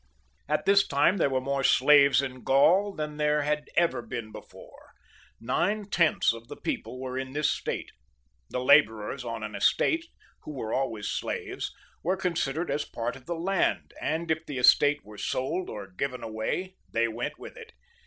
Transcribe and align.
At 0.49 0.65
this 0.65 0.87
time 0.87 1.17
there 1.17 1.29
were 1.29 1.39
more 1.39 1.63
slaves 1.63 2.23
in 2.23 2.41
Gaul 2.43 2.91
than 2.91 3.17
there 3.17 3.43
had 3.43 3.69
ever 3.77 4.01
been 4.01 4.31
before; 4.31 4.93
nine 5.39 5.91
tenths 5.91 6.33
of 6.33 6.47
the 6.47 6.55
people 6.55 6.99
were 6.99 7.19
in 7.19 7.33
this 7.33 7.51
state. 7.51 7.91
The 8.49 8.63
labourers 8.63 9.23
on 9.23 9.43
an 9.43 9.53
estate,, 9.53 10.07
who 10.41 10.53
ware 10.55 10.73
always 10.73 11.07
slaves, 11.07 11.71
were 12.01 12.17
cqnsidered 12.17 12.71
as 12.71 12.83
part 12.83 13.13
qf 13.13 13.25
the 13.27 13.35
land» 13.35 13.93
and 14.01 14.31
if 14.31 14.43
the 14.47 14.57
estate 14.57 15.05
was 15.05 15.23
sold 15.23 15.69
or 15.69 15.85
given 15.91 16.23
away, 16.23 16.77
they 16.91 17.07
went 17.07 17.37
with 17.37 17.55
it. 17.55 17.73